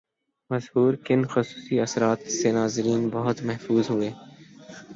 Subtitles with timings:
[0.49, 4.11] مسحور کن خصوصی اثرات سے ناظرین بہت محظوظ ہوئے